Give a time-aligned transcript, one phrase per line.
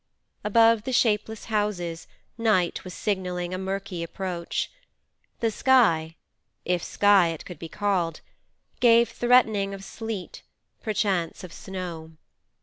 [0.43, 4.71] Above the shapeless houses night was signalling a murky approach;
[5.41, 10.41] the sky—if sky it could be called—gave threatening of sleet,
[10.81, 12.13] perchance of snow.